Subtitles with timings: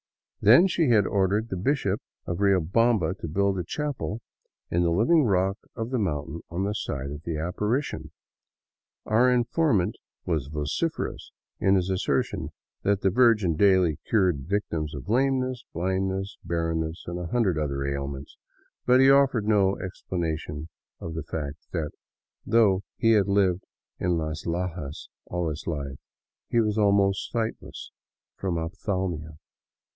[0.43, 4.21] Then she had ordered the Bishop of Riobamba to build a chapel
[4.71, 8.09] in the living rock of the mountain on the site of the apparition.
[9.05, 12.49] Our informant was vociferous in his asser tion
[12.81, 17.85] that the Virgin daily cured victims of lameness, blindness, barren ness, and a hundred other
[17.85, 18.35] ailments;
[18.87, 21.91] but he oflfered no explanation of the fact that
[22.43, 23.63] though he had lived
[23.99, 25.99] in Las Lajas all his life,
[26.49, 27.91] he was almost sightless
[28.35, 29.37] from ophthalmia.